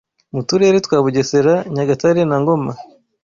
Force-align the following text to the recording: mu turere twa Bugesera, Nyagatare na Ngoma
mu 0.33 0.41
turere 0.47 0.77
twa 0.85 0.97
Bugesera, 1.03 1.53
Nyagatare 1.73 2.21
na 2.29 2.37
Ngoma 2.41 2.71